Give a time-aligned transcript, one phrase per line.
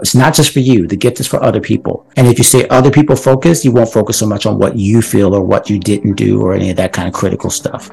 [0.00, 0.86] It's not just for you.
[0.86, 2.06] The gift is for other people.
[2.16, 5.02] And if you stay other people focused, you won't focus so much on what you
[5.02, 7.90] feel or what you didn't do or any of that kind of critical stuff.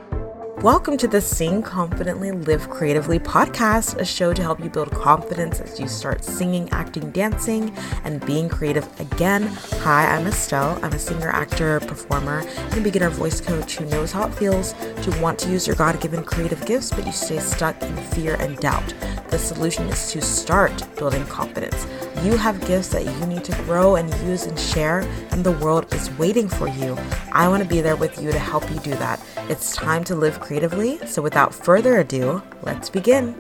[0.63, 5.59] Welcome to the Sing Confidently Live Creatively podcast, a show to help you build confidence
[5.59, 7.71] as you start singing, acting, dancing,
[8.03, 9.43] and being creative again.
[9.81, 10.79] Hi, I'm Estelle.
[10.83, 15.15] I'm a singer, actor, performer, and beginner voice coach who knows how it feels to
[15.21, 18.57] want to use your God given creative gifts, but you stay stuck in fear and
[18.57, 18.95] doubt.
[19.27, 21.85] The solution is to start building confidence.
[22.23, 25.93] You have gifts that you need to grow and use and share, and the world
[25.93, 26.97] is waiting for you.
[27.31, 29.21] I want to be there with you to help you do that.
[29.49, 30.99] It's time to live creatively.
[31.07, 33.33] So, without further ado, let's begin.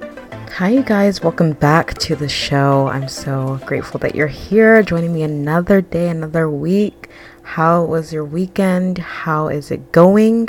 [0.55, 1.21] Hi, you guys.
[1.21, 2.87] Welcome back to the show.
[2.87, 7.09] I'm so grateful that you're here joining me another day, another week.
[7.43, 8.99] How was your weekend?
[8.99, 10.47] How is it going?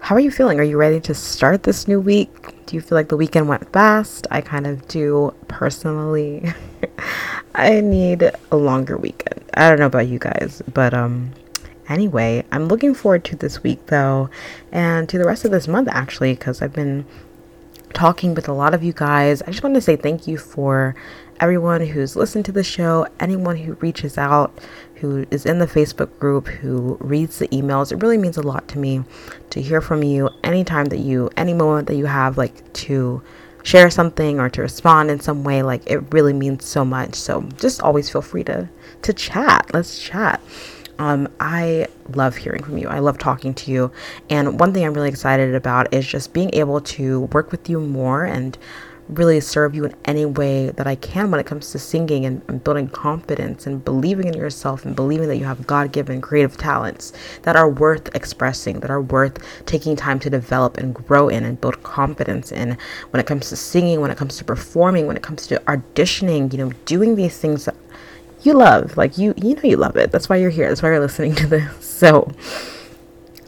[0.00, 0.58] How are you feeling?
[0.58, 2.66] Are you ready to start this new week?
[2.66, 4.26] Do you feel like the weekend went fast?
[4.32, 6.52] I kind of do personally.
[7.54, 9.44] I need a longer weekend.
[9.54, 11.32] I don't know about you guys, but um
[11.88, 14.30] anyway, I'm looking forward to this week though
[14.72, 17.04] and to the rest of this month actually cuz I've been
[17.94, 19.42] talking with a lot of you guys.
[19.42, 20.94] I just want to say thank you for
[21.40, 24.58] everyone who's listened to the show, anyone who reaches out,
[24.96, 27.92] who is in the Facebook group, who reads the emails.
[27.92, 29.04] It really means a lot to me
[29.50, 33.22] to hear from you anytime that you, any moment that you have, like to
[33.62, 37.42] share something or to respond in some way like it really means so much so
[37.58, 38.66] just always feel free to
[39.02, 40.40] to chat let's chat
[40.98, 42.88] um, I love hearing from you.
[42.88, 43.92] I love talking to you.
[44.30, 47.80] And one thing I'm really excited about is just being able to work with you
[47.80, 48.58] more and
[49.08, 52.42] really serve you in any way that I can when it comes to singing and,
[52.48, 56.56] and building confidence and believing in yourself and believing that you have God given creative
[56.56, 61.44] talents that are worth expressing, that are worth taking time to develop and grow in
[61.44, 62.76] and build confidence in
[63.10, 66.52] when it comes to singing, when it comes to performing, when it comes to auditioning,
[66.52, 67.76] you know, doing these things that
[68.42, 68.96] you love.
[68.96, 70.10] Like you you know you love it.
[70.10, 70.68] That's why you're here.
[70.68, 71.84] That's why you're listening to this.
[71.98, 72.30] So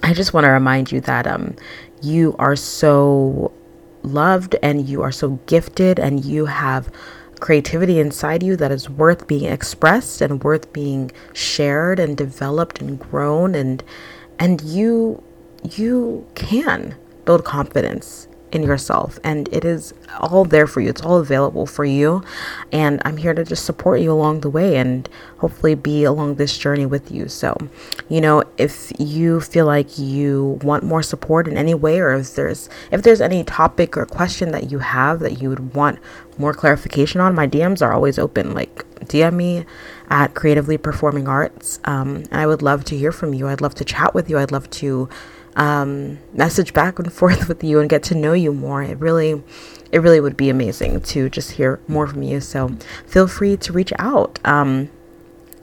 [0.03, 1.55] I just want to remind you that um
[2.03, 3.53] you are so
[4.03, 6.91] loved and you are so gifted and you have
[7.41, 12.99] creativity inside you that is worth being expressed and worth being shared and developed and
[12.99, 13.83] grown and
[14.39, 15.23] and you
[15.63, 16.95] you can
[17.25, 20.91] build confidence in yourself and it is all there for you.
[20.91, 22.23] It's all available for you
[22.73, 26.57] and i'm here to just support you along the way and hopefully be along this
[26.57, 27.29] journey with you.
[27.29, 27.57] So
[28.09, 32.35] you know if you feel like you want more support in any way or if
[32.35, 35.99] there's if there's any topic or question that you have that you would want
[36.39, 38.55] more clarification on my dms are always open.
[38.55, 39.65] Like dm me
[40.09, 41.81] at creatively performing arts.
[41.85, 43.49] Um, and i would love to hear from you.
[43.49, 44.39] I'd love to chat with you.
[44.39, 45.09] I'd love to
[45.57, 48.83] um, message back and forth with you and get to know you more.
[48.83, 49.43] It really,
[49.93, 52.41] it really would be amazing to just hear more from you.
[52.41, 54.39] So feel free to reach out.
[54.45, 54.91] Um,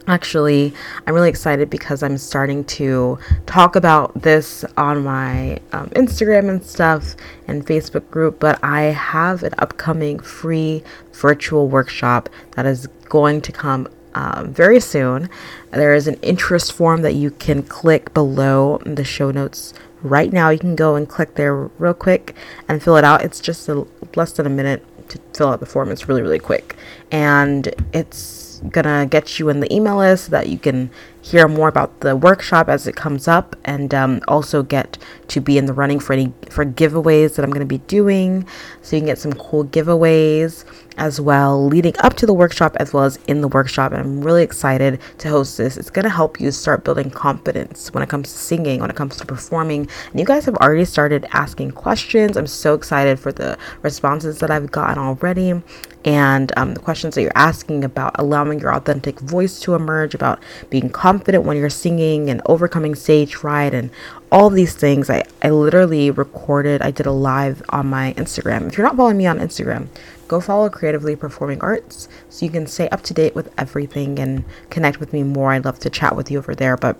[0.08, 0.74] actually
[1.06, 6.64] i'm really excited because i'm starting to talk about this on my um, instagram and
[6.64, 7.16] stuff
[7.48, 10.82] and facebook group but i have an upcoming free
[11.14, 15.30] virtual workshop that is going to come um, very soon.
[15.72, 20.50] There is an interest form that you can click below the show notes right now.
[20.50, 22.36] You can go and click there real quick
[22.68, 23.24] and fill it out.
[23.24, 23.86] It's just a,
[24.16, 25.92] less than a minute to fill out the form.
[25.92, 26.76] It's really, really quick.
[27.12, 30.90] And it's gonna get you in the email list so that you can
[31.32, 35.58] hear more about the workshop as it comes up and um, also get to be
[35.58, 38.46] in the running for any for giveaways that i'm going to be doing
[38.82, 40.64] so you can get some cool giveaways
[40.98, 43.92] as well leading up to the workshop as well as in the workshop.
[43.92, 45.78] And I'm really excited to host this.
[45.78, 48.96] It's going to help you start building confidence when it comes to singing, when it
[48.96, 49.88] comes to performing.
[50.12, 52.36] And you guys have already started asking questions.
[52.36, 55.62] I'm so excited for the responses that I've gotten already
[56.08, 60.42] and um, the questions that you're asking about allowing your authentic voice to emerge, about
[60.70, 63.92] being confident when you're singing and overcoming stage fright and
[64.32, 65.10] all these things.
[65.10, 68.68] I, I literally recorded, I did a live on my Instagram.
[68.68, 69.90] If you're not following me on Instagram,
[70.30, 74.46] go follow Creatively Performing Arts so you can stay up to date with everything and
[74.70, 75.52] connect with me more.
[75.52, 76.78] I'd love to chat with you over there.
[76.78, 76.96] But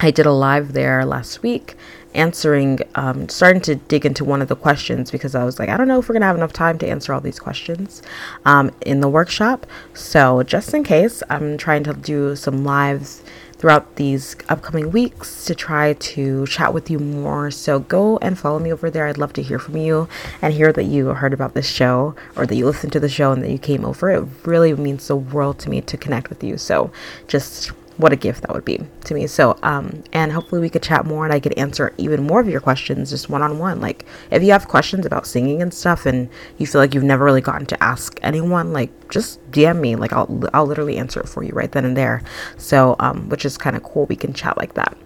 [0.00, 1.76] I did a live there last week
[2.14, 5.76] answering, um, starting to dig into one of the questions because I was like, I
[5.76, 8.02] don't know if we're going to have enough time to answer all these questions
[8.44, 9.66] um, in the workshop.
[9.94, 13.22] So, just in case, I'm trying to do some lives
[13.58, 17.50] throughout these upcoming weeks to try to chat with you more.
[17.50, 19.08] So go and follow me over there.
[19.08, 20.08] I'd love to hear from you
[20.40, 23.32] and hear that you heard about this show or that you listened to the show
[23.32, 24.10] and that you came over.
[24.10, 26.56] It really means the world to me to connect with you.
[26.56, 26.92] So
[27.26, 29.26] just what a gift that would be to me.
[29.26, 32.48] So, um, and hopefully we could chat more and I could answer even more of
[32.48, 33.80] your questions just one on one.
[33.80, 37.24] Like, if you have questions about singing and stuff and you feel like you've never
[37.24, 39.96] really gotten to ask anyone, like, just DM me.
[39.96, 42.22] Like, I'll, I'll literally answer it for you right then and there.
[42.56, 44.06] So, um, which is kind of cool.
[44.06, 44.96] We can chat like that.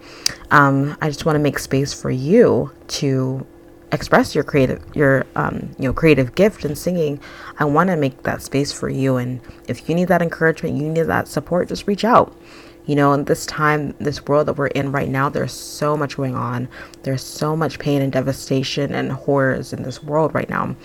[0.51, 3.45] Um, I just want to make space for you to
[3.93, 7.19] express your creative your um, you know creative gift in singing
[7.59, 10.89] i want to make that space for you and if you need that encouragement you
[10.89, 12.35] need that support just reach out
[12.85, 16.17] you know, in this time, this world that we're in right now, there's so much
[16.17, 16.67] going on.
[17.03, 20.75] There's so much pain and devastation and horrors in this world right now.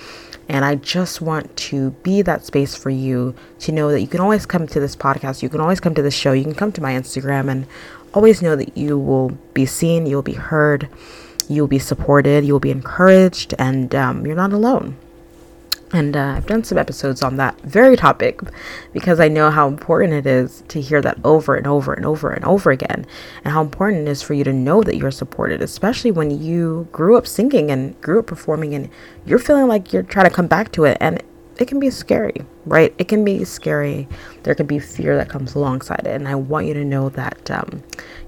[0.49, 4.21] And I just want to be that space for you to know that you can
[4.21, 5.43] always come to this podcast.
[5.43, 6.33] You can always come to this show.
[6.33, 7.67] You can come to my Instagram and
[8.15, 10.89] always know that you will be seen, you'll be heard,
[11.49, 14.97] you'll be supported, you'll be encouraged, and um, you're not alone.
[15.93, 18.41] And uh, I've done some episodes on that very topic
[18.93, 22.31] because I know how important it is to hear that over and over and over
[22.31, 23.07] and over again,
[23.43, 26.89] and how important it is for you to know that you're supported, especially when you
[26.93, 28.91] grew up singing and grew up performing and
[29.25, 30.99] you're feeling like you're trying to come back to it.
[31.01, 31.23] And
[31.59, 32.95] it can be scary, right?
[32.99, 34.07] It can be scary.
[34.45, 36.15] There can be fear that comes alongside it.
[36.15, 37.83] And I want you to know that um,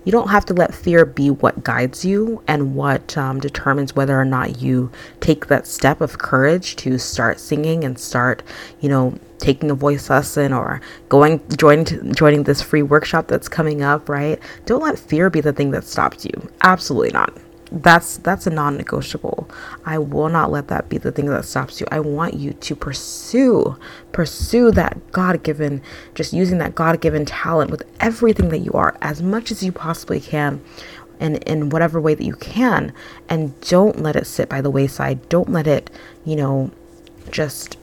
[0.05, 4.21] you don't have to let fear be what guides you and what um, determines whether
[4.21, 4.91] or not you
[5.21, 8.43] take that step of courage to start singing and start,
[8.81, 13.82] you know, taking a voice lesson or going joining joining this free workshop that's coming
[13.82, 14.41] up, right?
[14.67, 16.50] Don't let fear be the thing that stops you.
[16.62, 17.32] Absolutely not
[17.72, 19.49] that's that's a non-negotiable.
[19.84, 21.87] I will not let that be the thing that stops you.
[21.90, 23.76] I want you to pursue
[24.12, 25.82] pursue that god-given
[26.14, 30.20] just using that god-given talent with everything that you are as much as you possibly
[30.20, 30.61] can
[31.20, 32.93] and in whatever way that you can.
[33.28, 35.28] And don't let it sit by the wayside.
[35.28, 35.90] Don't let it
[36.25, 36.70] you know
[37.31, 37.76] just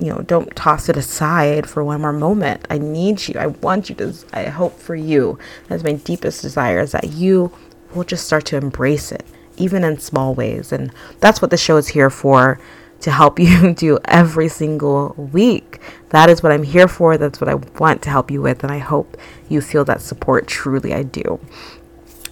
[0.00, 2.64] you know don't toss it aside for one more moment.
[2.70, 3.40] I need you.
[3.40, 5.36] I want you to i hope for you.
[5.66, 7.52] That's my deepest desire is that you
[7.94, 9.24] we'll just start to embrace it,
[9.56, 10.72] even in small ways.
[10.72, 12.60] And that's what the show is here for
[13.00, 15.80] to help you do every single week.
[16.10, 17.16] That is what I'm here for.
[17.16, 18.62] That's what I want to help you with.
[18.62, 19.16] And I hope
[19.48, 20.46] you feel that support.
[20.46, 21.40] Truly, I do.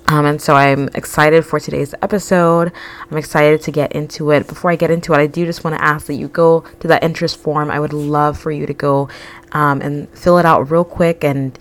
[0.09, 2.73] Um, and so I'm excited for today's episode.
[3.11, 4.49] I'm excited to get into it.
[4.49, 6.89] Before I get into it, I do just want to ask that you go to
[6.89, 7.71] that interest form.
[7.71, 9.11] I would love for you to go
[9.53, 11.59] um, and fill it out real quick and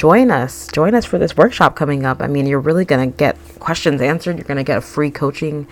[0.00, 0.66] join us.
[0.72, 2.22] Join us for this workshop coming up.
[2.22, 4.38] I mean, you're really going to get questions answered.
[4.38, 5.66] You're going to get a free coaching,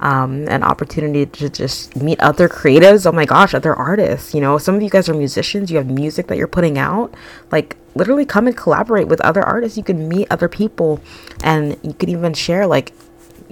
[0.00, 3.04] um, an opportunity to just meet other creatives.
[3.04, 4.32] Oh my gosh, other artists.
[4.32, 5.70] You know, some of you guys are musicians.
[5.70, 7.12] You have music that you're putting out.
[7.52, 9.76] Like, literally come and collaborate with other artists.
[9.76, 10.98] You can meet other people
[11.42, 12.94] and you can even share, like,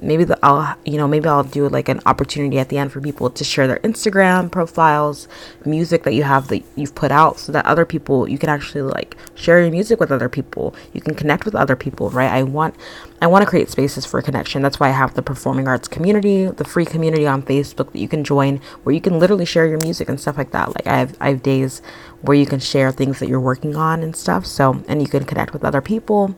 [0.02, 3.00] maybe the, I'll you know maybe I'll do like an opportunity at the end for
[3.00, 5.28] people to share their Instagram profiles,
[5.64, 8.82] music that you have that you've put out, so that other people you can actually
[8.82, 10.75] like share your music with other people.
[10.93, 12.31] You can connect with other people, right?
[12.31, 12.75] I want
[13.20, 14.62] I want to create spaces for connection.
[14.62, 18.08] That's why I have the performing arts community, the free community on Facebook that you
[18.08, 20.69] can join, where you can literally share your music and stuff like that.
[20.69, 21.81] Like I have I have days
[22.22, 24.46] where you can share things that you're working on and stuff.
[24.46, 26.34] So and you can connect with other people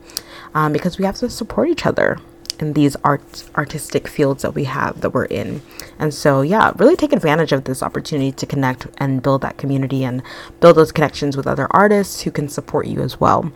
[0.55, 2.19] um, because we have to support each other
[2.61, 5.63] in these art artistic fields that we have that we're in.
[5.99, 10.05] And so yeah, really take advantage of this opportunity to connect and build that community
[10.05, 10.23] and
[10.61, 13.53] build those connections with other artists who can support you as well.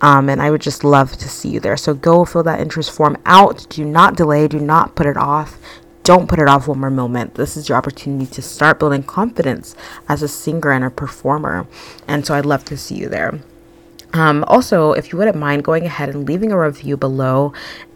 [0.00, 1.76] Um, and I would just love to see you there.
[1.76, 3.66] So go fill that interest form out.
[3.68, 5.58] Do not delay, do not put it off.
[6.02, 7.34] Don't put it off one more moment.
[7.34, 9.76] This is your opportunity to start building confidence
[10.08, 11.66] as a singer and a performer.
[12.06, 13.40] And so I'd love to see you there.
[14.14, 17.52] Um, also, if you wouldn't mind going ahead and leaving a review below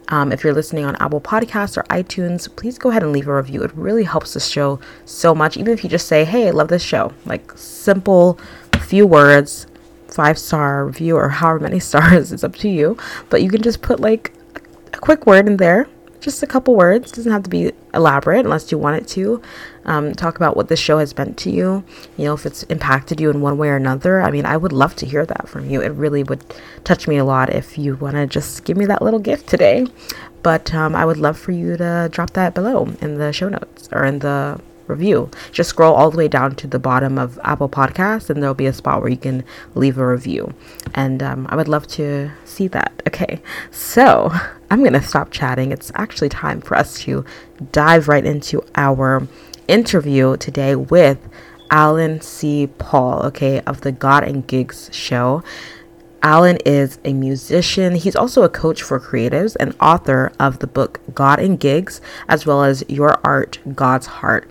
[0.09, 3.37] um, if you're listening on Apple Podcasts or iTunes, please go ahead and leave a
[3.37, 3.62] review.
[3.62, 5.56] It really helps the show so much.
[5.56, 8.38] Even if you just say, hey, I love this show, like simple,
[8.80, 9.66] few words,
[10.09, 12.97] five star review, or however many stars, it's up to you.
[13.30, 14.32] But you can just put like
[14.92, 15.88] a quick word in there
[16.23, 17.12] just a couple words.
[17.12, 19.43] It doesn't have to be elaborate unless you want it to.
[19.85, 21.85] Um, talk about what this show has meant to you.
[22.17, 24.23] You know, if it's impacted you in one way or another.
[24.23, 25.83] I mean, I would love to hear that from you.
[25.83, 26.45] It really would
[26.85, 29.87] touch me a lot if you want to just give me that little gift today.
[30.43, 33.88] But um, I would love for you to drop that below in the show notes
[33.93, 34.61] or in the
[34.92, 35.30] review.
[35.50, 38.66] Just scroll all the way down to the bottom of Apple Podcasts, and there'll be
[38.66, 39.44] a spot where you can
[39.75, 40.54] leave a review.
[40.94, 43.02] And um, I would love to see that.
[43.06, 44.30] Okay, so
[44.70, 45.72] I'm going to stop chatting.
[45.72, 47.25] It's actually time for us to
[47.72, 49.26] dive right into our
[49.68, 51.18] interview today with
[51.70, 52.66] Allen C.
[52.66, 55.42] Paul, okay, of the God and Gigs show.
[56.22, 57.96] Allen is a musician.
[57.96, 62.46] He's also a coach for creatives and author of the book God and Gigs, as
[62.46, 64.49] well as Your Art, God's Heart.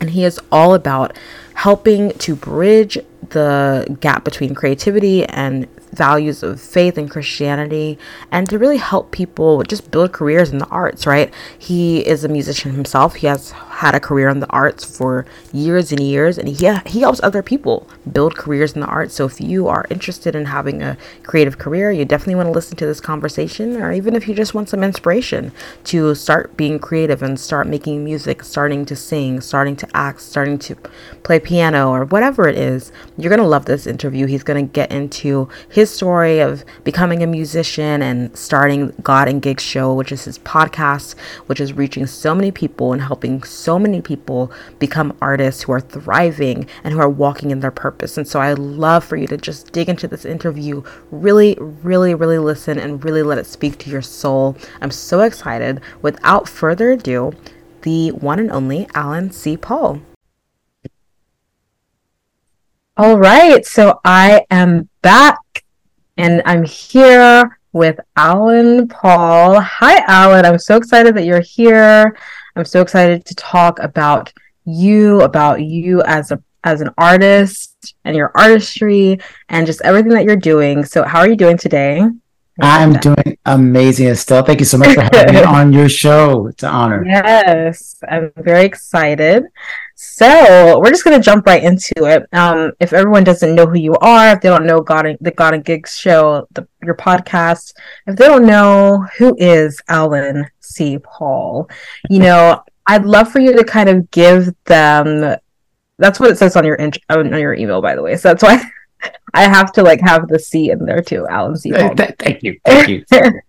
[0.00, 1.16] And he is all about
[1.54, 2.98] helping to bridge
[3.30, 7.98] the gap between creativity and values of faith and Christianity
[8.30, 11.32] and to really help people just build careers in the arts, right?
[11.58, 13.16] He is a musician himself.
[13.16, 17.00] He has had a career in the arts for years and years and he he
[17.00, 19.14] helps other people build careers in the arts.
[19.14, 22.76] So if you are interested in having a creative career, you definitely want to listen
[22.76, 25.52] to this conversation or even if you just want some inspiration
[25.84, 30.58] to start being creative and start making music, starting to sing, starting to act, starting
[30.58, 30.74] to
[31.22, 34.26] play piano or whatever it is, you're going to love this interview.
[34.26, 39.40] He's going to get into his story of becoming a musician and starting God and
[39.40, 41.16] Gigs Show, which is his podcast,
[41.46, 45.80] which is reaching so many people and helping so many people become artists who are
[45.80, 48.18] thriving and who are walking in their purpose.
[48.18, 50.82] And so I love for you to just dig into this interview,
[51.12, 54.56] really, really, really listen and really let it speak to your soul.
[54.80, 55.80] I'm so excited.
[56.02, 57.34] Without further ado,
[57.82, 59.56] the one and only Allen C.
[59.56, 60.00] Paul.
[62.96, 65.38] All right, so I am back
[66.18, 69.60] and I'm here with Allen Paul.
[69.60, 70.44] Hi, Allen.
[70.44, 72.16] I'm so excited that you're here.
[72.56, 74.32] I'm so excited to talk about
[74.64, 80.24] you, about you as a as an artist and your artistry and just everything that
[80.24, 80.84] you're doing.
[80.84, 82.02] So, how are you doing today?
[82.60, 84.42] I'm doing amazing, Estelle.
[84.42, 86.48] Thank you so much for having me on your show.
[86.48, 87.04] It's an honor.
[87.06, 89.44] Yes, I'm very excited.
[90.00, 92.28] So we're just gonna jump right into it.
[92.32, 95.32] Um, if everyone doesn't know who you are, if they don't know God and, the
[95.32, 97.74] God and Gigs show, the, your podcast,
[98.06, 101.00] if they don't know who is Allen C.
[101.00, 101.68] Paul,
[102.08, 105.34] you know, I'd love for you to kind of give them.
[105.98, 108.16] That's what it says on your int- on your email, by the way.
[108.16, 108.62] So that's why
[109.34, 111.72] I have to like have the C in there too, Allen C.
[111.72, 111.96] Paul.
[111.96, 113.04] Thank you, thank you.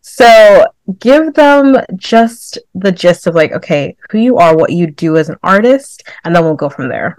[0.00, 0.66] so
[0.98, 5.28] give them just the gist of like, okay, who you are, what you do as
[5.28, 7.18] an artist, and then we'll go from there.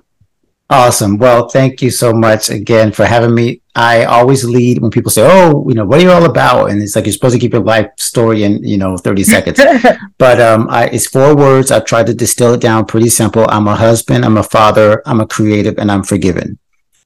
[0.72, 1.18] Awesome.
[1.18, 3.62] Well, thank you so much again for having me.
[3.76, 6.82] I always lead when people say, "Oh, you know, what are you all about?" And
[6.82, 9.60] it's like you're supposed to keep your life story in, you know, 30 seconds.
[10.18, 11.72] but um, I, it's four words.
[11.72, 13.46] I've tried to distill it down pretty simple.
[13.50, 14.24] I'm a husband.
[14.24, 15.02] I'm a father.
[15.06, 16.58] I'm a creative, and I'm forgiven.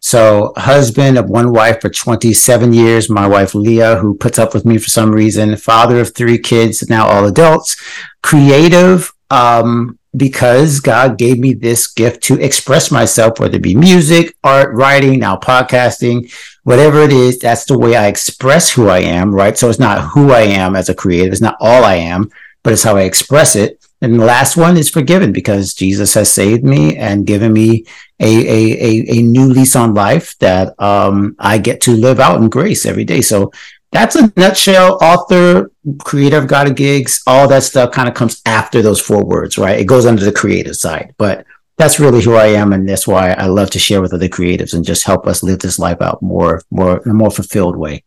[0.05, 4.63] So, husband of one wife for 27 years, my wife Leah, who puts up with
[4.63, 7.75] me for some reason, father of three kids, now all adults,
[8.21, 14.37] creative, um, because God gave me this gift to express myself, whether it be music,
[14.43, 16.31] art, writing, now podcasting,
[16.61, 19.57] whatever it is, that's the way I express who I am, right?
[19.57, 22.29] So it's not who I am as a creative, it's not all I am,
[22.61, 23.83] but it's how I express it.
[24.05, 27.87] And the last one is forgiven because Jesus has saved me and given me
[28.19, 32.39] a, a, a, a new lease on life that um, I get to live out
[32.39, 33.21] in grace every day.
[33.21, 33.51] So
[33.91, 34.99] that's a nutshell.
[35.01, 35.71] Author,
[36.03, 39.79] creative, God of gigs, all that stuff kind of comes after those four words, right?
[39.79, 41.43] It goes under the creative side, but
[41.77, 44.75] that's really who I am, and that's why I love to share with other creatives
[44.75, 48.04] and just help us live this life out more, more in a more fulfilled way.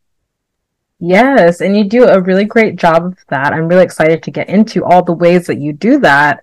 [1.01, 3.53] Yes, and you do a really great job of that.
[3.53, 6.41] I'm really excited to get into all the ways that you do that.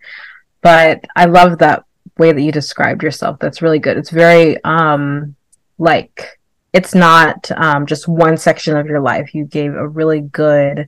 [0.62, 1.86] But I love that
[2.18, 3.38] way that you described yourself.
[3.40, 3.98] That's really good.
[3.98, 5.36] It's very um
[5.78, 6.40] like
[6.74, 9.36] it's not um just one section of your life.
[9.36, 10.88] You gave a really good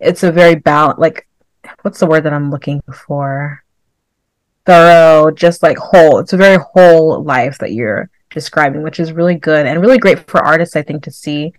[0.00, 1.26] it's a very balance like
[1.82, 3.64] what's the word that I'm looking for?
[4.66, 6.18] Thorough, just like whole.
[6.18, 10.28] It's a very whole life that you're describing, which is really good and really great
[10.28, 11.54] for artists, I think, to see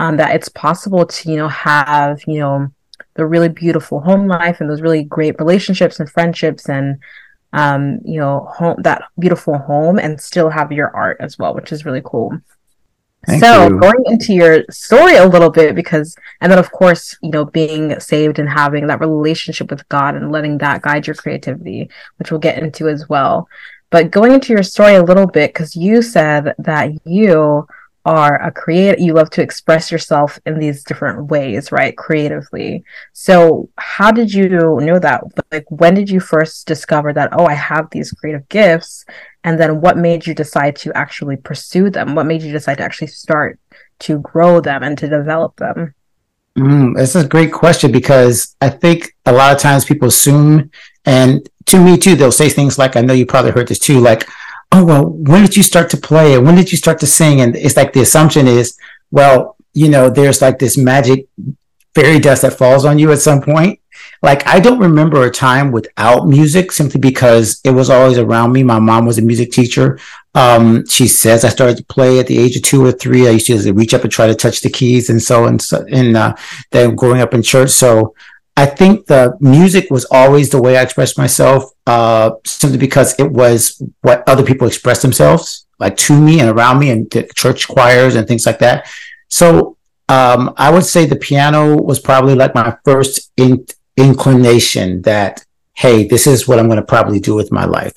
[0.00, 2.72] um, that it's possible to, you know, have, you know,
[3.14, 6.98] the really beautiful home life and those really great relationships and friendships and,
[7.52, 11.70] um, you know, home that beautiful home and still have your art as well, which
[11.70, 12.32] is really cool.
[13.26, 13.78] Thank so you.
[13.78, 18.00] going into your story a little bit because and then of course you know being
[18.00, 22.40] saved and having that relationship with god and letting that guide your creativity which we'll
[22.40, 23.46] get into as well
[23.90, 27.66] but going into your story a little bit, because you said that you
[28.04, 31.96] are a creator, you love to express yourself in these different ways, right?
[31.96, 32.82] Creatively.
[33.12, 35.22] So, how did you know that?
[35.52, 39.04] Like, when did you first discover that, oh, I have these creative gifts?
[39.44, 42.14] And then what made you decide to actually pursue them?
[42.14, 43.58] What made you decide to actually start
[44.00, 45.94] to grow them and to develop them?
[46.58, 50.70] Mm, this is a great question because I think a lot of times people assume,
[51.04, 54.00] and to me too, they'll say things like, I know you probably heard this too,
[54.00, 54.28] like,
[54.72, 56.34] oh, well, when did you start to play?
[56.34, 57.40] Or when did you start to sing?
[57.40, 58.78] And it's like the assumption is,
[59.10, 61.26] well, you know, there's like this magic
[61.94, 63.80] fairy dust that falls on you at some point.
[64.22, 68.62] Like, I don't remember a time without music simply because it was always around me.
[68.62, 69.98] My mom was a music teacher.
[70.34, 73.26] Um, she says I started to play at the age of two or three.
[73.26, 75.84] I used to reach up and try to touch the keys and so and so,
[75.90, 76.34] and uh,
[76.70, 77.70] then growing up in church.
[77.70, 78.14] So
[78.60, 83.30] I think the music was always the way I expressed myself, uh, simply because it
[83.42, 88.16] was what other people expressed themselves, like to me and around me, and church choirs
[88.16, 88.86] and things like that.
[89.28, 89.78] So
[90.10, 96.06] um, I would say the piano was probably like my first in- inclination that, hey,
[96.06, 97.94] this is what I'm going to probably do with my life.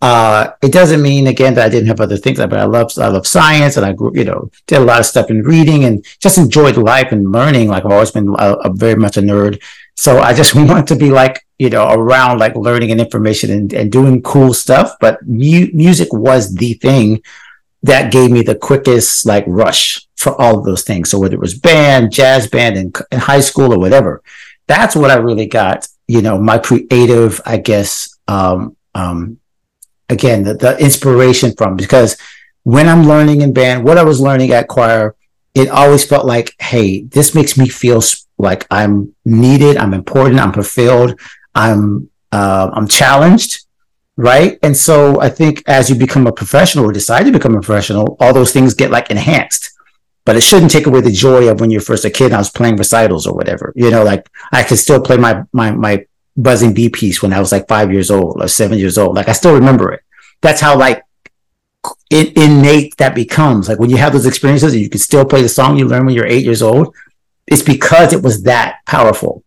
[0.00, 3.08] Uh, it doesn't mean again that I didn't have other things, but I love I
[3.08, 6.04] love science and I grew, you know, did a lot of stuff in reading and
[6.20, 7.68] just enjoyed life and learning.
[7.68, 9.62] Like I've always been a, a very much a nerd,
[9.94, 13.72] so I just wanted to be like you know around like learning and information and,
[13.72, 14.96] and doing cool stuff.
[15.00, 17.22] But mu- music was the thing
[17.82, 21.10] that gave me the quickest like rush for all of those things.
[21.10, 24.22] So whether it was band, jazz band in, in high school or whatever,
[24.66, 25.86] that's what I really got.
[26.08, 29.38] You know, my creative, I guess, um, um,
[30.08, 32.16] again, the, the inspiration from because
[32.62, 35.14] when I'm learning in band, what I was learning at choir,
[35.54, 38.02] it always felt like, hey, this makes me feel
[38.38, 41.18] like I'm needed, I'm important, I'm fulfilled,
[41.54, 43.64] I'm uh, I'm challenged,
[44.16, 44.58] right?
[44.64, 48.16] And so I think as you become a professional or decide to become a professional,
[48.18, 49.70] all those things get like enhanced.
[50.24, 52.32] But it shouldn't take away the joy of when you're first a kid.
[52.32, 53.72] I was playing recitals or whatever.
[53.76, 56.06] You know, like I could still play my my my
[56.36, 59.14] buzzing bee piece when I was like five years old or seven years old.
[59.14, 60.02] Like I still remember it.
[60.40, 61.04] That's how like
[62.10, 63.68] innate that becomes.
[63.68, 66.06] Like when you have those experiences and you can still play the song you learned
[66.06, 66.94] when you're eight years old,
[67.46, 69.42] it's because it was that powerful.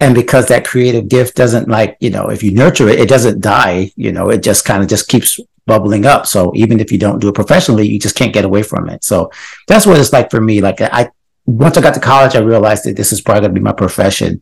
[0.00, 3.40] And because that creative gift doesn't like, you know, if you nurture it, it doesn't
[3.40, 6.26] die, you know, it just kind of just keeps bubbling up.
[6.26, 9.02] So even if you don't do it professionally, you just can't get away from it.
[9.02, 9.32] So
[9.66, 10.60] that's what it's like for me.
[10.60, 11.10] Like I,
[11.46, 13.72] once I got to college, I realized that this is probably going to be my
[13.72, 14.40] profession.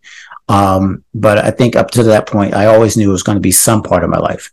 [0.49, 3.41] Um, but I think up to that point, I always knew it was going to
[3.41, 4.53] be some part of my life.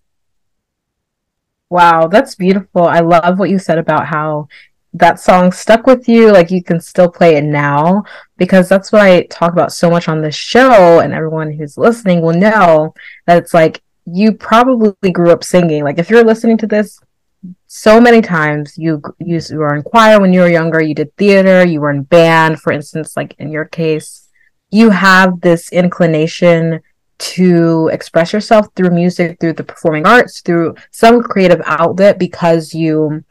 [1.74, 2.84] Wow, that's beautiful.
[2.84, 4.48] I love what you said about how
[4.94, 6.32] that song stuck with you.
[6.32, 8.03] Like you can still play it now
[8.38, 11.00] because that's what I talk about so much on this show.
[11.00, 12.94] And everyone who's listening will know
[13.25, 15.84] that it's like you probably grew up singing.
[15.84, 17.00] Like if you're listening to this
[17.65, 21.18] so many times, you you, you were in choir when you were younger, you did
[21.18, 24.30] theater, you were in band, for instance, like in your case,
[24.70, 26.82] you have this inclination
[27.24, 33.24] to express yourself through music, through the performing arts, through some creative outlet because you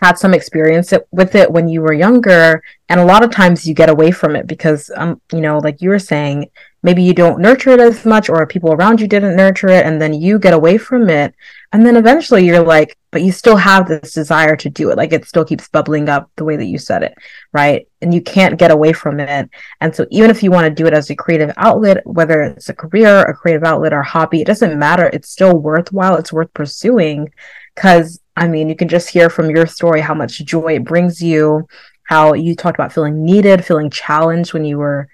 [0.00, 2.62] had some experience with it when you were younger.
[2.88, 5.82] And a lot of times you get away from it because um you know like
[5.82, 6.46] you were saying
[6.82, 10.00] maybe you don't nurture it as much or people around you didn't nurture it and
[10.00, 11.34] then you get away from it
[11.72, 14.98] and then eventually you're like but you still have this desire to do it.
[14.98, 17.14] Like it still keeps bubbling up the way that you said it
[17.52, 17.88] right?
[18.02, 19.48] And you can't get away from it.
[19.80, 22.68] And so even if you want to do it as a creative outlet whether it's
[22.68, 25.10] a career a creative outlet or hobby it doesn't matter.
[25.12, 26.16] It's still worthwhile.
[26.16, 27.32] It's worth pursuing.
[27.74, 31.20] Because I mean, you can just hear from your story how much joy it brings
[31.20, 31.66] you,
[32.04, 35.08] how you talked about feeling needed, feeling challenged when you were,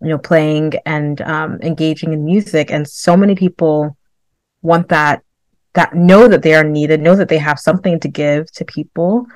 [0.00, 2.70] you know, playing and um, engaging in music.
[2.70, 3.96] And so many people
[4.62, 5.24] want that,
[5.74, 9.26] that know that they are needed, know that they have something to give to people,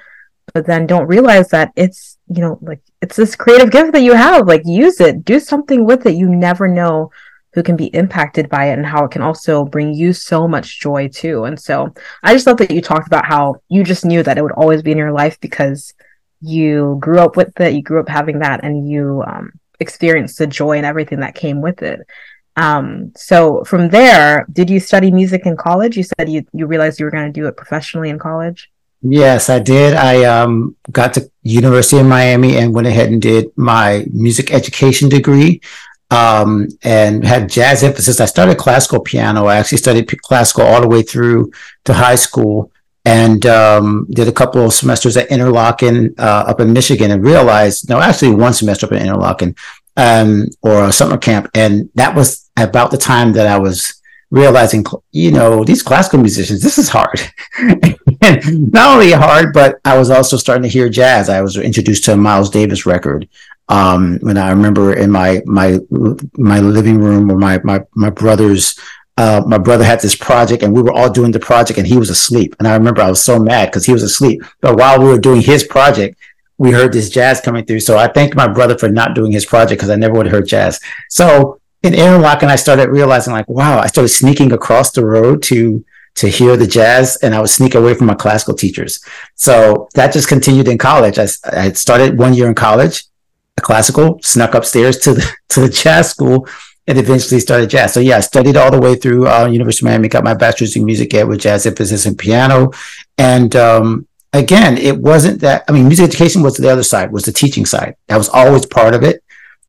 [0.55, 4.15] but then don't realize that it's, you know, like it's this creative gift that you
[4.15, 4.47] have.
[4.47, 6.15] Like, use it, do something with it.
[6.15, 7.11] You never know
[7.55, 10.81] who can be impacted by it and how it can also bring you so much
[10.81, 11.45] joy too.
[11.45, 11.93] And so
[12.23, 14.83] I just love that you talked about how you just knew that it would always
[14.83, 15.93] be in your life because
[16.41, 20.47] you grew up with it, you grew up having that, and you um, experienced the
[20.47, 22.01] joy and everything that came with it.
[22.57, 25.97] Um, so from there, did you study music in college?
[25.97, 28.71] You said you, you realized you were going to do it professionally in college.
[29.03, 29.95] Yes, I did.
[29.95, 35.09] I um, got to University of Miami and went ahead and did my music education
[35.09, 35.61] degree
[36.11, 38.21] um, and had jazz emphasis.
[38.21, 39.47] I started classical piano.
[39.47, 41.51] I actually studied classical all the way through
[41.85, 42.71] to high school
[43.05, 47.89] and um, did a couple of semesters at Interlochen uh, up in Michigan and realized,
[47.89, 49.59] no, actually one semester up in Interlochen
[49.97, 51.49] um, or a summer camp.
[51.55, 56.63] And that was about the time that I was realizing, you know, these classical musicians,
[56.63, 57.21] this is hard.
[58.73, 61.29] not only hard, but I was also starting to hear jazz.
[61.29, 63.29] I was introduced to a Miles Davis record
[63.69, 65.79] um, when I remember in my my
[66.37, 68.79] my living room or my my my brother's
[69.17, 71.99] uh, my brother had this project and we were all doing the project and he
[71.99, 72.57] was asleep.
[72.59, 74.43] And I remember I was so mad because he was asleep.
[74.61, 76.19] But while we were doing his project,
[76.57, 77.81] we heard this jazz coming through.
[77.81, 80.33] So I thank my brother for not doing his project because I never would have
[80.33, 80.81] heard jazz.
[81.11, 85.85] So in and I started realizing like, wow, I started sneaking across the road to
[86.15, 89.03] to hear the jazz and I would sneak away from my classical teachers.
[89.35, 91.19] So that just continued in college.
[91.19, 93.05] I, I started one year in college
[93.59, 96.49] a classical, snuck upstairs to the to the jazz school,
[96.87, 97.93] and eventually started jazz.
[97.93, 100.77] So yeah, I studied all the way through uh, University of Miami, got my bachelor's
[100.77, 102.71] in music ed with jazz emphasis in piano,
[103.19, 105.65] and um, again, it wasn't that.
[105.69, 107.97] I mean, music education was the other side, was the teaching side.
[108.09, 109.23] That was always part of it.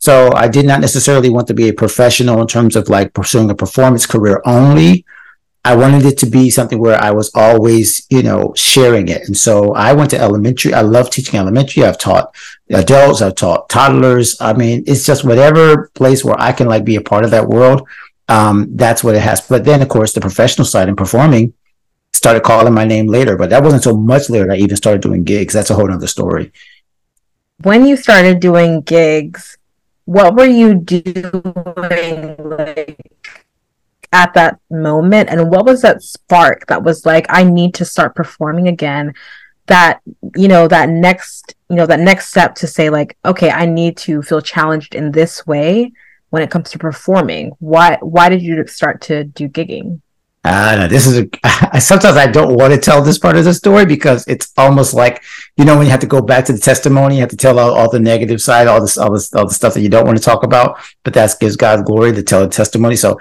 [0.03, 3.49] So I did not necessarily want to be a professional in terms of like pursuing
[3.49, 5.05] a performance career only.
[5.63, 9.21] I wanted it to be something where I was always, you know, sharing it.
[9.27, 10.73] And so I went to elementary.
[10.73, 11.85] I love teaching elementary.
[11.85, 12.35] I've taught
[12.69, 13.21] adults.
[13.21, 14.35] I've taught toddlers.
[14.41, 17.47] I mean, it's just whatever place where I can like be a part of that
[17.47, 17.87] world.
[18.27, 19.39] Um, that's what it has.
[19.47, 21.53] But then, of course, the professional side and performing
[22.11, 23.37] started calling my name later.
[23.37, 24.51] But that wasn't so much later.
[24.51, 25.53] I even started doing gigs.
[25.53, 26.51] That's a whole other story.
[27.61, 29.57] When you started doing gigs,
[30.05, 32.99] what were you doing like
[34.11, 35.29] at that moment?
[35.29, 39.13] And what was that spark that was like i need to start performing again
[39.67, 40.01] that
[40.35, 43.95] you know that next you know that next step to say like okay i need
[43.95, 45.89] to feel challenged in this way
[46.33, 47.51] when it comes to performing.
[47.59, 50.01] Why why did you start to do gigging
[50.45, 51.79] I know this is a.
[51.79, 55.23] Sometimes I don't want to tell this part of the story because it's almost like
[55.57, 57.59] you know when you have to go back to the testimony, you have to tell
[57.59, 60.05] all, all the negative side, all this, all this, all the stuff that you don't
[60.05, 60.77] want to talk about.
[61.03, 62.97] But that gives God glory to tell the testimony.
[62.97, 63.17] So,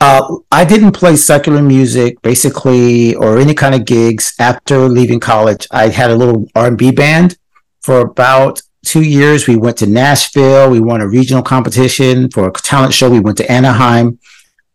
[0.00, 5.68] uh, I didn't play secular music basically or any kind of gigs after leaving college.
[5.70, 7.38] I had a little R and B band
[7.80, 9.46] for about two years.
[9.46, 10.68] We went to Nashville.
[10.68, 13.08] We won a regional competition for a talent show.
[13.08, 14.18] We went to Anaheim.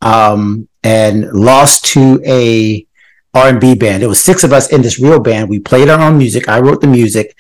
[0.02, 2.86] Um, and lost to a
[3.34, 4.04] R&B band.
[4.04, 5.50] It was six of us in this real band.
[5.50, 6.48] We played our own music.
[6.50, 7.36] I wrote the music.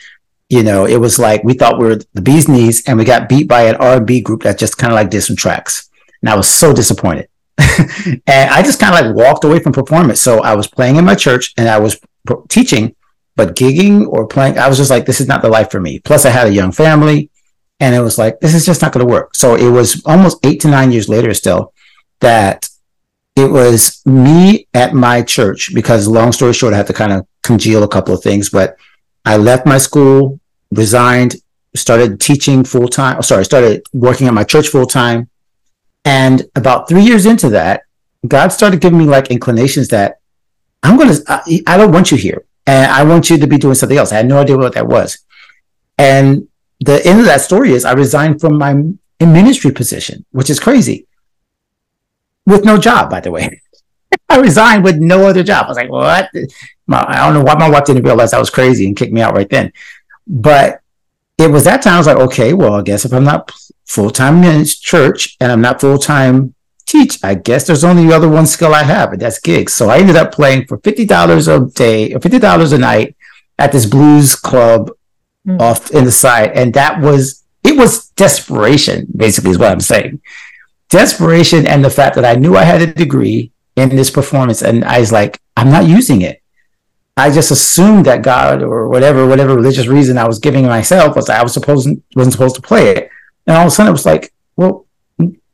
[0.49, 3.29] You know, it was like we thought we were the bee's knees, and we got
[3.29, 5.89] beat by an R&B group that just kind of like did some tracks.
[6.21, 7.29] And I was so disappointed.
[8.27, 10.21] and I just kind of like walked away from performance.
[10.21, 11.99] So I was playing in my church and I was
[12.47, 12.95] teaching,
[13.35, 15.99] but gigging or playing, I was just like, this is not the life for me.
[15.99, 17.29] Plus, I had a young family,
[17.79, 19.35] and it was like, this is just not going to work.
[19.35, 21.73] So it was almost eight to nine years later still
[22.21, 22.69] that
[23.39, 27.27] it was me at my church because long story short, I had to kind of
[27.43, 28.77] congeal a couple of things, but
[29.25, 30.39] I left my school,
[30.71, 31.35] resigned,
[31.75, 33.17] started teaching full time.
[33.17, 35.29] Oh, sorry, started working at my church full time.
[36.05, 37.83] And about three years into that,
[38.27, 40.19] God started giving me like inclinations that
[40.83, 42.45] I'm going to, I, I don't want you here.
[42.65, 44.11] And I want you to be doing something else.
[44.11, 45.19] I had no idea what that was.
[45.97, 46.47] And
[46.79, 48.75] the end of that story is I resigned from my
[49.19, 51.07] ministry position, which is crazy
[52.49, 53.61] with no job, by the way.
[54.29, 55.65] I resigned with no other job.
[55.65, 56.29] I was like, what?
[56.87, 59.21] My, I don't know why my wife didn't realize I was crazy and kicked me
[59.21, 59.71] out right then.
[60.27, 60.81] But
[61.37, 63.51] it was that time I was like, okay, well, I guess if I'm not
[63.85, 66.53] full time in church and I'm not full time
[66.85, 69.73] teach, I guess there's only the other one skill I have, and that's gigs.
[69.73, 73.15] So I ended up playing for fifty dollars a day or fifty dollars a night
[73.57, 74.91] at this blues club
[75.47, 75.59] mm.
[75.61, 80.21] off in the side, and that was it was desperation, basically, is what I'm saying
[80.89, 84.83] desperation and the fact that I knew I had a degree in this performance and
[84.83, 86.41] I was like, I'm not using it.
[87.15, 91.29] I just assumed that God or whatever, whatever religious reason I was giving myself was
[91.29, 93.09] I was supposed wasn't supposed to play it.
[93.45, 94.85] And all of a sudden it was like, well,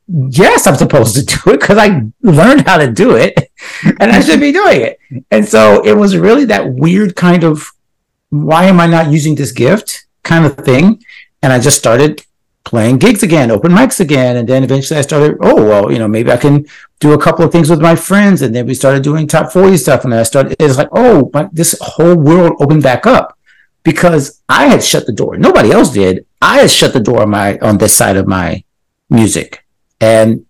[0.07, 3.51] yes, I'm supposed to do it because I learned how to do it
[3.99, 4.99] and I should be doing it.
[5.31, 7.71] And so it was really that weird kind of
[8.29, 11.03] why am I not using this gift kind of thing.
[11.41, 12.23] And I just started
[12.65, 14.35] playing gigs again, open mics again.
[14.35, 16.65] And then eventually I started, oh, well, you know, maybe I can
[16.99, 18.41] do a couple of things with my friends.
[18.41, 20.03] And then we started doing top 40 stuff.
[20.03, 23.37] And I started, it's like, oh, my, this whole world opened back up
[23.83, 25.37] because I had shut the door.
[25.37, 26.25] Nobody else did.
[26.41, 28.63] I had shut the door on my, on this side of my
[29.09, 29.63] music.
[30.01, 30.45] And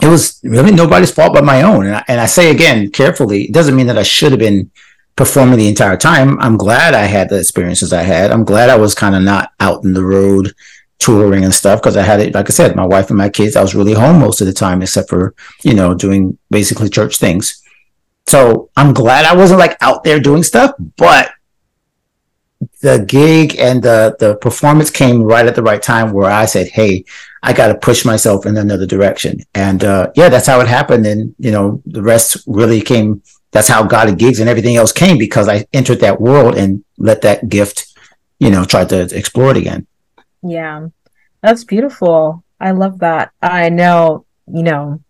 [0.00, 1.86] it was really nobody's fault but my own.
[1.86, 4.70] And I, and I say again, carefully, it doesn't mean that I should have been
[5.16, 6.40] performing the entire time.
[6.40, 8.30] I'm glad I had the experiences I had.
[8.30, 10.54] I'm glad I was kind of not out in the road
[10.98, 13.56] touring and stuff because I had it, like I said, my wife and my kids,
[13.56, 17.18] I was really home most of the time, except for, you know, doing basically church
[17.18, 17.62] things.
[18.26, 21.30] So I'm glad I wasn't like out there doing stuff, but
[22.82, 26.68] the gig and the, the performance came right at the right time where I said,
[26.68, 27.04] Hey,
[27.42, 29.40] I got to push myself in another direction.
[29.54, 31.06] And, uh, yeah, that's how it happened.
[31.06, 33.22] And, you know, the rest really came.
[33.50, 36.84] That's how God and gigs and everything else came because I entered that world and
[36.98, 37.86] let that gift,
[38.38, 39.86] you know, try to explore it again.
[40.42, 40.88] Yeah,
[41.42, 42.44] that's beautiful.
[42.60, 43.32] I love that.
[43.42, 45.00] I know, you know,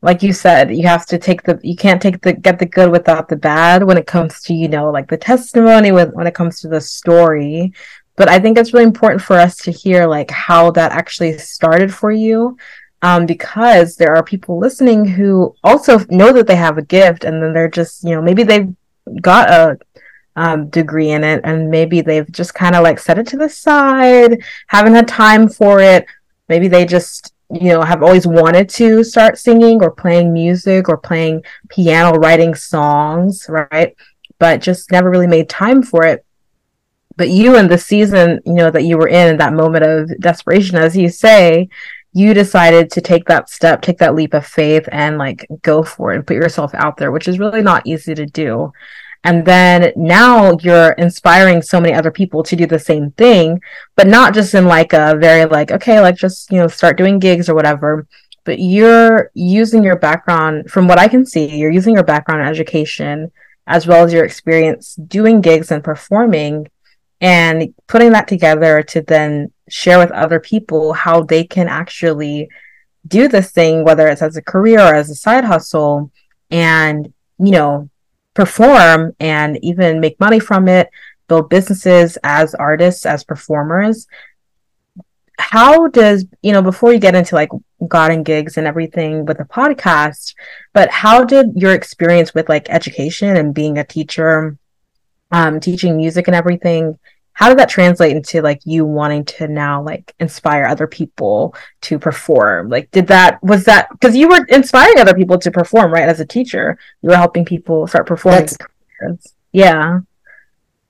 [0.00, 2.90] like you said, you have to take the you can't take the get the good
[2.90, 6.34] without the bad when it comes to, you know, like the testimony with when it
[6.34, 7.72] comes to the story.
[8.16, 11.92] But I think it's really important for us to hear like how that actually started
[11.92, 12.56] for you.
[13.00, 17.40] Um, because there are people listening who also know that they have a gift and
[17.40, 18.74] then they're just, you know, maybe they've
[19.20, 19.78] got a
[20.38, 21.40] um, degree in it.
[21.44, 25.48] And maybe they've just kind of like set it to the side haven't had time
[25.48, 26.06] for it.
[26.48, 30.98] Maybe they just you know have always wanted to start singing or playing music or
[30.98, 33.94] playing piano writing songs right?
[34.38, 36.24] But just never really made time for it.
[37.16, 40.78] But you in the season, you know, that you were in, that moment of desperation,
[40.78, 41.68] as you say,
[42.12, 46.12] you decided to take that step, take that leap of faith and like go for
[46.12, 48.72] it and put yourself out there, which is really not easy to do.
[49.24, 53.60] And then now you're inspiring so many other people to do the same thing,
[53.96, 57.18] but not just in like a very like, okay, like just, you know, start doing
[57.18, 58.06] gigs or whatever.
[58.44, 62.46] But you're using your background, from what I can see, you're using your background in
[62.48, 63.30] education
[63.66, 66.70] as well as your experience doing gigs and performing
[67.20, 72.48] and putting that together to then share with other people how they can actually
[73.06, 76.10] do this thing, whether it's as a career or as a side hustle,
[76.50, 77.90] and, you know,
[78.38, 80.88] perform and even make money from it,
[81.26, 84.06] build businesses as artists, as performers.
[85.40, 87.48] How does, you know, before you get into like
[87.88, 90.36] God and gigs and everything with the podcast,
[90.72, 94.56] but how did your experience with like education and being a teacher,
[95.32, 96.96] um, teaching music and everything,
[97.38, 101.96] how did that translate into like you wanting to now like inspire other people to
[101.96, 102.68] perform?
[102.68, 106.18] Like did that was that because you were inspiring other people to perform right as
[106.18, 106.76] a teacher.
[107.00, 108.48] You were helping people start performing
[109.52, 110.00] yeah.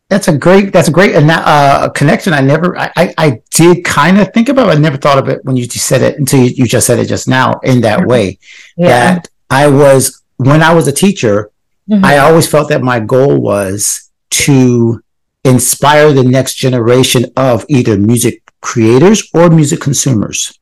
[0.09, 2.33] That's a great that's a great uh, connection.
[2.33, 5.29] I never i i, I did kind of think about it i never thought of
[5.29, 7.83] it when you just said it until you, you just said it just now in
[7.83, 8.39] that way.
[8.75, 8.89] Yeah.
[8.89, 11.51] that i was when i was a teacher
[11.91, 12.03] mm-hmm.
[12.03, 15.03] i always felt that my goal was to
[15.45, 20.59] inspire the next generation of either music creators or music consumers.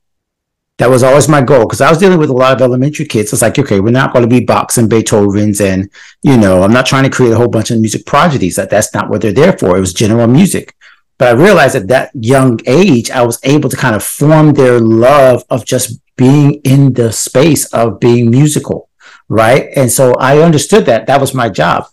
[0.79, 3.33] That was always my goal because I was dealing with a lot of elementary kids.
[3.33, 5.91] It's like, okay, we're not going to be boxing Beethoven's and,
[6.23, 8.57] you know, I'm not trying to create a whole bunch of music prodigies.
[8.57, 9.77] That that's not what they're there for.
[9.77, 10.75] It was general music.
[11.17, 14.79] But I realized at that young age, I was able to kind of form their
[14.79, 18.91] love of just being in the space of being musical.
[19.29, 19.71] Right.
[19.77, 21.87] And so I understood that that was my job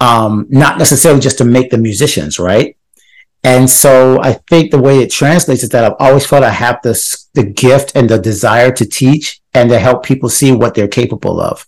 [0.00, 2.76] um, not necessarily just to make the musicians, right?
[3.42, 6.80] And so I think the way it translates is that I've always felt I have
[6.82, 10.88] this the gift and the desire to teach and to help people see what they're
[10.88, 11.66] capable of.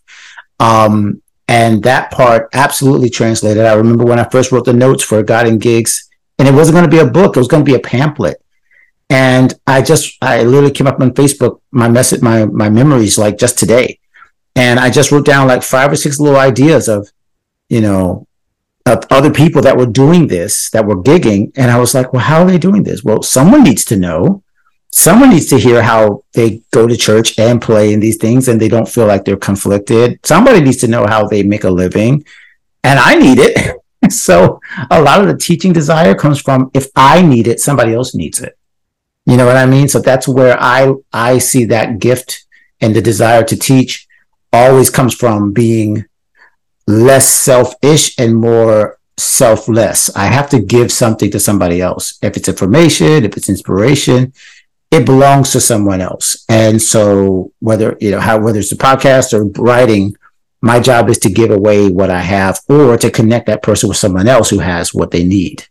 [0.60, 3.64] Um, and that part absolutely translated.
[3.64, 6.88] I remember when I first wrote the notes for God Gigs, and it wasn't going
[6.88, 8.42] to be a book; it was going to be a pamphlet.
[9.10, 13.38] And I just, I literally came up on Facebook, my message, my my memories, like
[13.38, 13.98] just today,
[14.56, 17.11] and I just wrote down like five or six little ideas of
[17.72, 18.26] you know,
[18.84, 21.50] other people that were doing this, that were gigging.
[21.56, 23.02] And I was like, well, how are they doing this?
[23.02, 24.42] Well, someone needs to know.
[24.90, 28.60] Someone needs to hear how they go to church and play in these things and
[28.60, 30.20] they don't feel like they're conflicted.
[30.22, 32.26] Somebody needs to know how they make a living.
[32.84, 33.80] And I need it.
[34.10, 38.14] so a lot of the teaching desire comes from if I need it, somebody else
[38.14, 38.58] needs it.
[39.24, 39.88] You know what I mean?
[39.88, 42.44] So that's where I I see that gift
[42.82, 44.06] and the desire to teach
[44.52, 46.04] always comes from being
[46.86, 50.14] less selfish and more selfless.
[50.16, 52.18] I have to give something to somebody else.
[52.22, 54.32] If it's information, if it's inspiration,
[54.90, 56.44] it belongs to someone else.
[56.48, 60.16] And so whether, you know, how, whether it's a podcast or writing,
[60.60, 63.98] my job is to give away what I have or to connect that person with
[63.98, 65.66] someone else who has what they need.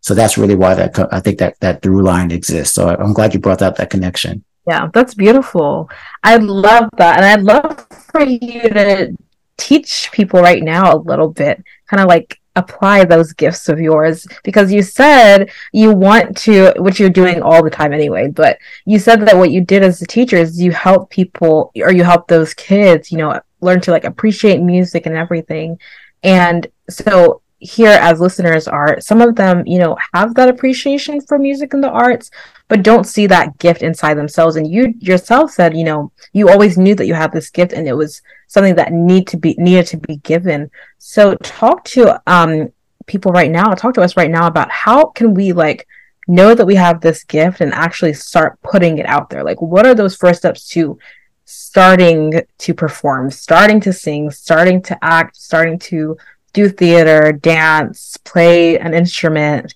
[0.00, 2.74] So that's really why that, I think that that through line exists.
[2.74, 4.44] So I'm glad you brought up that connection.
[4.66, 5.90] Yeah, that's beautiful.
[6.22, 7.16] I love that.
[7.18, 9.14] And I'd love for you to
[9.60, 14.26] teach people right now a little bit, kind of like apply those gifts of yours
[14.42, 18.98] because you said you want to which you're doing all the time anyway but you
[18.98, 22.26] said that what you did as a teacher is you help people or you help
[22.26, 25.78] those kids you know learn to like appreciate music and everything.
[26.22, 31.38] And so here as listeners are some of them you know have that appreciation for
[31.38, 32.30] music and the arts
[32.70, 34.54] but don't see that gift inside themselves.
[34.54, 37.86] And you yourself said you know you always knew that you had this gift and
[37.86, 40.70] it was something that need to be needed to be given.
[40.98, 42.72] So talk to um
[43.06, 43.74] people right now.
[43.74, 45.86] Talk to us right now about how can we like
[46.28, 49.42] know that we have this gift and actually start putting it out there.
[49.42, 50.96] Like what are those first steps to
[51.44, 56.16] starting to perform starting to sing starting to act starting to
[56.52, 59.74] do theater, dance, play an instrument,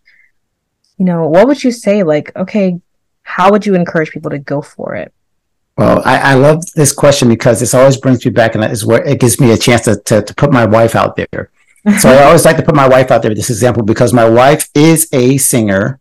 [0.98, 2.02] you know, what would you say?
[2.02, 2.80] Like, okay,
[3.22, 5.12] how would you encourage people to go for it?
[5.76, 9.02] Well, I, I love this question because this always brings me back, and is where
[9.04, 11.50] it gives me a chance to, to, to put my wife out there.
[11.98, 14.28] so I always like to put my wife out there with this example because my
[14.28, 16.00] wife is a singer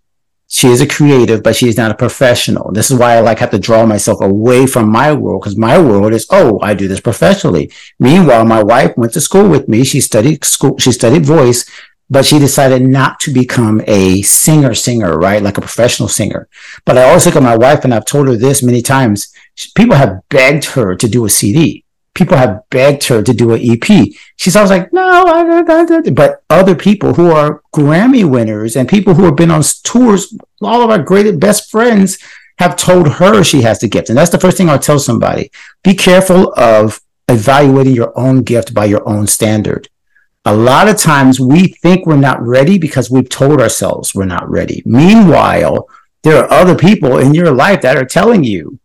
[0.54, 2.72] she is a creative, but she is not a professional.
[2.72, 5.80] This is why I like have to draw myself away from my world because my
[5.80, 7.72] world is, oh, I do this professionally.
[8.00, 9.84] Meanwhile, my wife went to school with me.
[9.84, 11.68] She studied school, she studied voice,
[12.10, 15.42] but she decided not to become a singer singer, right?
[15.42, 16.48] Like a professional singer.
[16.86, 19.34] But I always look at my wife and I've told her this many times.
[19.76, 21.84] People have begged her to do a CD.
[22.16, 24.08] people have begged her to do an EP.
[24.36, 28.88] She's always like, no, I, I, I, but other people who are Grammy winners and
[28.88, 32.20] people who have been on tours, all of our great best friends
[32.60, 34.10] have told her she has the gift.
[34.10, 35.52] And that's the first thing I'll tell somebody.
[35.84, 39.90] Be careful of evaluating your own gift by your own standard.
[40.46, 44.50] A lot of times we think we're not ready because we've told ourselves we're not
[44.50, 44.84] ready.
[44.86, 45.88] Meanwhile,
[46.24, 48.80] there are other people in your life that are telling you,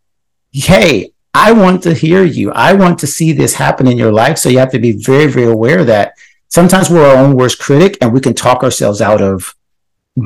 [0.53, 2.53] hey, I want to hear you.
[2.53, 4.39] I want to see this happen in your life.
[4.39, 6.15] So you have to be very, very aware that
[6.49, 9.55] sometimes we're our own worst critic and we can talk ourselves out of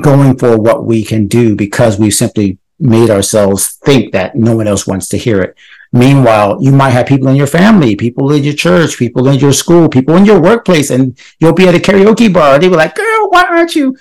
[0.01, 4.67] going for what we can do because we've simply made ourselves think that no one
[4.67, 5.55] else wants to hear it.
[5.93, 9.53] Meanwhile, you might have people in your family, people in your church, people in your
[9.53, 12.57] school, people in your workplace, and you'll be at a karaoke bar.
[12.57, 13.95] They were like, girl, why aren't you?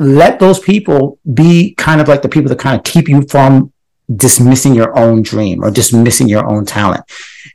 [0.00, 3.72] Let those people be kind of like the people that kind of keep you from
[4.16, 7.04] dismissing your own dream or dismissing your own talent.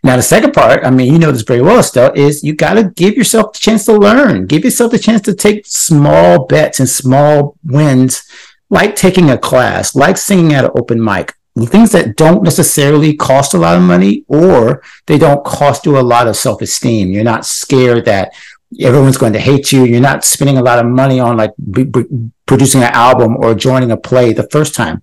[0.02, 2.76] Now, the second part, I mean, you know this very well, Estelle, is you got
[2.76, 4.46] to give yourself the chance to learn.
[4.46, 8.24] Give yourself the chance to take small bets and small wins,
[8.70, 11.34] like taking a class, like singing at an open mic,
[11.66, 16.02] things that don't necessarily cost a lot of money or they don't cost you a
[16.02, 17.12] lot of self esteem.
[17.12, 18.34] You're not scared that
[18.80, 19.86] everyone's going to hate you.
[19.86, 23.56] You're not spending a lot of money on like b- b- producing an album or
[23.56, 25.02] joining a play the first time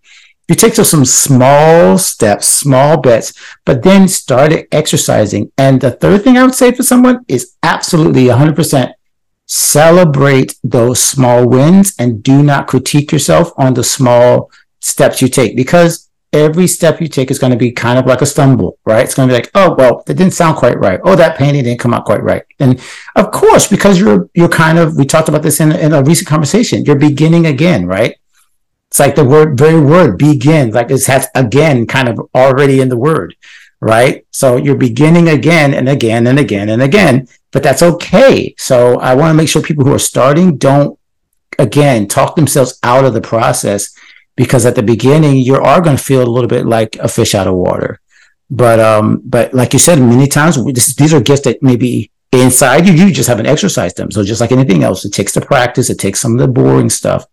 [0.49, 3.33] you take some small steps, small bets,
[3.65, 5.51] but then start exercising.
[5.57, 8.93] And the third thing I would say for someone is absolutely 100%
[9.47, 15.57] celebrate those small wins and do not critique yourself on the small steps you take
[15.57, 16.04] because
[16.35, 19.05] every step you take is going to be kind of like a stumble, right?
[19.05, 21.01] It's going to be like, oh, well, that didn't sound quite right.
[21.05, 22.43] Oh, that painting didn't come out quite right.
[22.59, 22.81] And
[23.15, 26.29] of course, because you're, you're kind of, we talked about this in, in a recent
[26.29, 28.17] conversation, you're beginning again, right?
[28.89, 32.89] It's like the word, very word, begin, like it has again kind of already in
[32.89, 33.35] the word,
[33.81, 34.27] right?
[34.31, 38.55] So you're beginning again and again and again and again, but that's okay.
[38.59, 40.99] So I want to make sure people who are starting don't,
[41.59, 43.97] again, talk themselves out of the process
[44.37, 47.35] because at the beginning you are going to feel a little bit like a fish
[47.35, 48.01] out of water.
[48.51, 52.87] But, um, but like you said, many times this, these are gifts that maybe inside
[52.87, 54.11] you, you just haven't exercised them.
[54.11, 56.91] So just like anything else, it takes the practice, it takes some of the boring
[56.91, 57.27] stuff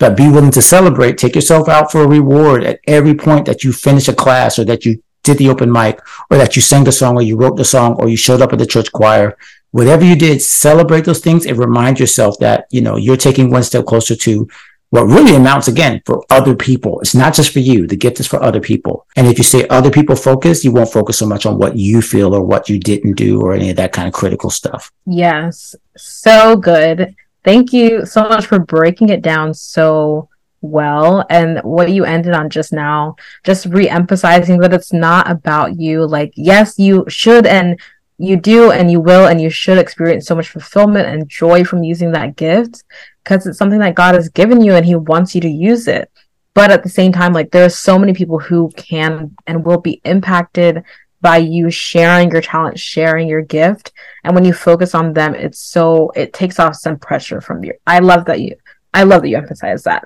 [0.00, 1.18] but be willing to celebrate.
[1.18, 4.64] Take yourself out for a reward at every point that you finish a class or
[4.64, 7.56] that you did the open mic or that you sang the song or you wrote
[7.56, 9.36] the song or you showed up at the church choir.
[9.72, 13.62] Whatever you did, celebrate those things and remind yourself that, you know, you're taking one
[13.62, 14.48] step closer to
[14.90, 17.00] what really amounts again for other people.
[17.00, 17.86] It's not just for you.
[17.86, 19.06] The gift is for other people.
[19.16, 22.02] And if you say other people focus, you won't focus so much on what you
[22.02, 24.90] feel or what you didn't do or any of that kind of critical stuff.
[25.06, 25.76] Yes.
[25.96, 27.14] So good.
[27.44, 30.28] Thank you so much for breaking it down so
[30.60, 36.06] well and what you ended on just now just re-emphasizing that it's not about you
[36.06, 37.80] like yes you should and
[38.18, 41.82] you do and you will and you should experience so much fulfillment and joy from
[41.82, 42.84] using that gift
[43.22, 46.10] because it's something that God has given you and he wants you to use it
[46.54, 49.80] but at the same time like there are so many people who can and will
[49.80, 50.82] be impacted
[51.20, 53.92] by you sharing your talent, sharing your gift.
[54.24, 57.74] And when you focus on them, it's so, it takes off some pressure from you.
[57.86, 58.56] I love that you,
[58.94, 60.04] I love that you emphasize that.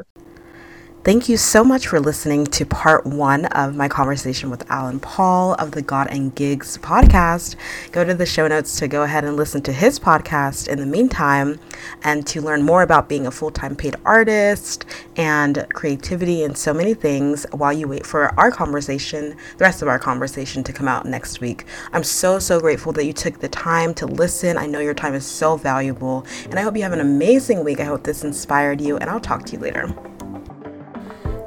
[1.04, 5.52] Thank you so much for listening to part one of my conversation with Allen Paul
[5.56, 7.56] of the God and Gigs podcast.
[7.92, 10.86] Go to the show notes to go ahead and listen to his podcast in the
[10.86, 11.60] meantime
[12.04, 14.86] and to learn more about being a full time paid artist
[15.16, 19.88] and creativity and so many things while you wait for our conversation, the rest of
[19.88, 21.66] our conversation to come out next week.
[21.92, 24.56] I'm so, so grateful that you took the time to listen.
[24.56, 27.78] I know your time is so valuable, and I hope you have an amazing week.
[27.78, 29.94] I hope this inspired you, and I'll talk to you later.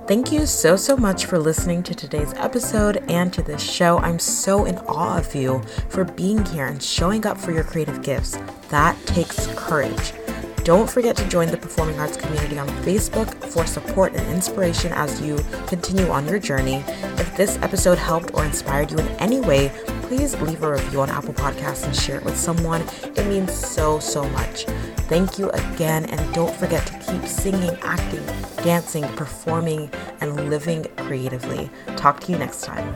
[0.08, 3.98] Thank you so, so much for listening to today's episode and to this show.
[3.98, 8.02] I'm so in awe of you for being here and showing up for your creative
[8.04, 8.38] gifts.
[8.70, 10.14] That takes courage.
[10.68, 15.22] Don't forget to join the performing arts community on Facebook for support and inspiration as
[15.22, 16.84] you continue on your journey.
[16.90, 21.10] If this episode helped or inspired you in any way, please leave a review on
[21.10, 22.82] Apple Podcasts and share it with someone.
[23.02, 24.66] It means so, so much.
[25.08, 28.26] Thank you again, and don't forget to keep singing, acting,
[28.58, 31.70] dancing, performing, and living creatively.
[31.96, 32.94] Talk to you next time.